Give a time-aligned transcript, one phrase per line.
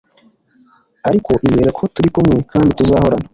[1.07, 3.27] ariko izere ko turi kumwe kandi tuzahorana